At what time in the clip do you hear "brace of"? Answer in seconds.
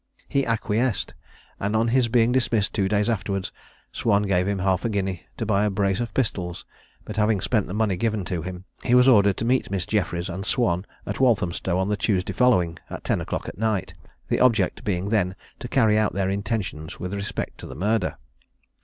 5.69-6.11